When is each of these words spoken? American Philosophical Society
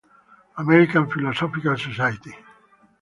American 0.57 1.05
Philosophical 1.11 1.77
Society 1.77 2.33